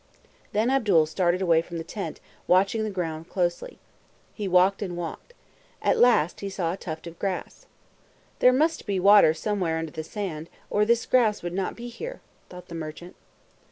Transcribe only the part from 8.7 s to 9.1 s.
be